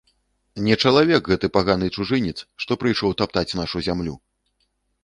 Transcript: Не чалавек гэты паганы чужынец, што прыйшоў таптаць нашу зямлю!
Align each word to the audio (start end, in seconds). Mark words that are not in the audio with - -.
Не 0.67 0.77
чалавек 0.85 1.23
гэты 1.33 1.51
паганы 1.57 1.91
чужынец, 1.99 2.35
што 2.65 2.79
прыйшоў 2.85 3.15
таптаць 3.21 3.49
нашу 3.63 3.77
зямлю! 3.91 4.15